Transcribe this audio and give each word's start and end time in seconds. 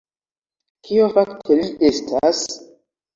Kio 0.87 1.09
fakte 1.17 1.57
li 1.59 1.67
estas? 1.91 2.41